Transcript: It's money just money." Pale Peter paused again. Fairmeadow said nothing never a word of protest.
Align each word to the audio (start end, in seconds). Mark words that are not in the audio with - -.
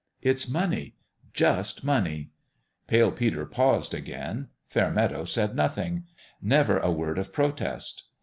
It's 0.23 0.49
money 0.49 0.95
just 1.31 1.83
money." 1.83 2.31
Pale 2.87 3.11
Peter 3.11 3.45
paused 3.45 3.93
again. 3.93 4.47
Fairmeadow 4.65 5.25
said 5.25 5.55
nothing 5.55 6.05
never 6.41 6.79
a 6.79 6.89
word 6.89 7.19
of 7.19 7.31
protest. 7.31 8.05